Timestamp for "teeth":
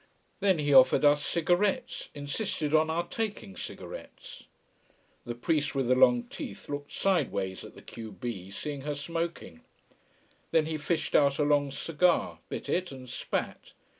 6.23-6.67